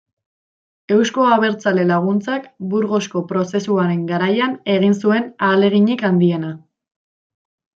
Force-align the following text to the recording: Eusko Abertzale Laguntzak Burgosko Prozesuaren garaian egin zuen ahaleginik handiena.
Eusko 0.93 1.25
Abertzale 1.33 1.83
Laguntzak 1.91 2.47
Burgosko 2.71 3.23
Prozesuaren 3.33 4.01
garaian 4.13 4.57
egin 4.77 4.97
zuen 5.05 5.29
ahaleginik 5.49 6.05
handiena. 6.11 6.51